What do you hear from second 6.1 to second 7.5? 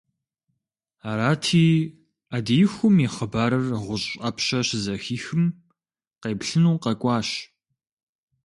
къеплъыну къэкӀуащ.